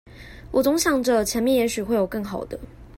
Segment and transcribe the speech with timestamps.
[0.49, 2.59] 我總想著前面也許會有更好的